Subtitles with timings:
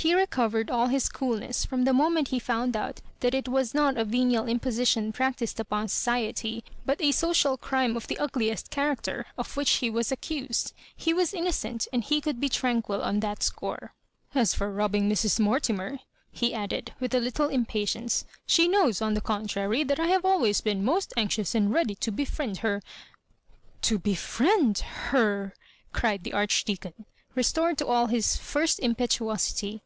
[0.00, 3.98] He recovered all his coolness from the moment he found out it that was not
[3.98, 9.56] a venial imposition practised upon society, but a social crime of the ugliest character, of
[9.56, 10.72] which he was accused.
[10.94, 13.92] He was innocent, and he could be tranquil on that score."
[14.36, 15.98] As foi^ robbing Mra Mortimer,'*
[16.30, 20.60] he added, with a little impatience," she knows, on the contrary, that I have always
[20.60, 22.82] been most anxious and ready to befriend her—"
[23.82, 24.78] To befriend—
[25.10, 25.58] Her I"
[25.98, 27.04] cried the Archdeacon,
[27.34, 29.80] restored to all his first impetuosity.